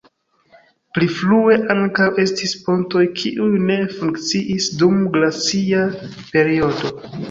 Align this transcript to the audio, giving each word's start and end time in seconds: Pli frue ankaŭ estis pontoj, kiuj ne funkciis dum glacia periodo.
Pli 0.97 1.09
frue 1.17 1.57
ankaŭ 1.73 2.07
estis 2.25 2.55
pontoj, 2.65 3.05
kiuj 3.21 3.53
ne 3.69 3.79
funkciis 4.01 4.75
dum 4.83 5.01
glacia 5.17 5.89
periodo. 6.37 6.97